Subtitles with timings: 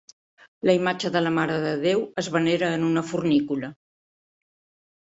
[0.69, 3.73] La imatge de la mare de Déu es venera en una fornícula.